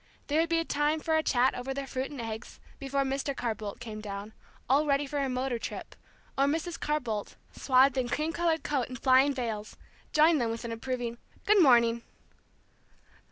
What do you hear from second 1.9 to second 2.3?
and